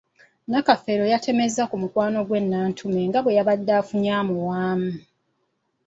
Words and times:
Nakafeero 0.49 1.03
yatemezza 1.11 1.63
ku 1.69 1.75
mukwano 1.81 2.19
gwe 2.27 2.39
Nantume 2.49 3.01
nga 3.07 3.19
bwe 3.23 3.35
yabadde 3.37 3.71
afunye 3.79 4.11
amuwaamu. 4.19 4.91